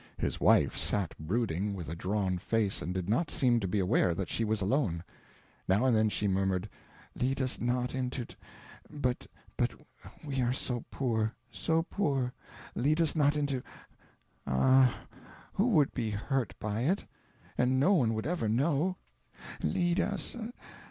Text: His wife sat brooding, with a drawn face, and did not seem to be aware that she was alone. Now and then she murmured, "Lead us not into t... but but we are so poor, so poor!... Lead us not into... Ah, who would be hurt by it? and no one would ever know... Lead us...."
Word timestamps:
His 0.17 0.39
wife 0.39 0.75
sat 0.75 1.13
brooding, 1.19 1.75
with 1.75 1.87
a 1.87 1.95
drawn 1.95 2.39
face, 2.39 2.81
and 2.81 2.91
did 2.91 3.07
not 3.07 3.29
seem 3.29 3.59
to 3.59 3.67
be 3.67 3.77
aware 3.77 4.15
that 4.15 4.29
she 4.29 4.43
was 4.43 4.59
alone. 4.59 5.03
Now 5.67 5.85
and 5.85 5.95
then 5.95 6.09
she 6.09 6.27
murmured, 6.27 6.67
"Lead 7.13 7.39
us 7.39 7.59
not 7.61 7.93
into 7.93 8.25
t... 8.25 8.35
but 8.89 9.27
but 9.57 9.75
we 10.25 10.41
are 10.41 10.53
so 10.53 10.83
poor, 10.89 11.33
so 11.51 11.83
poor!... 11.83 12.33
Lead 12.73 12.99
us 12.99 13.15
not 13.15 13.37
into... 13.37 13.61
Ah, 14.47 15.01
who 15.53 15.67
would 15.67 15.93
be 15.93 16.09
hurt 16.09 16.55
by 16.59 16.81
it? 16.81 17.05
and 17.55 17.79
no 17.79 17.93
one 17.93 18.15
would 18.15 18.25
ever 18.25 18.49
know... 18.49 18.97
Lead 19.61 19.99
us...." 19.99 20.35